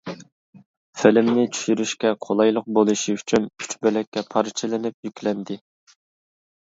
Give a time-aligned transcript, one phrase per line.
[1.01, 5.61] فىلىمنى چۈشۈرۈشكە قولايلىق بولۇشى ئۈچۈن ئۈچ بۆلەككە پارچىلىنىپ يۈكلەندى.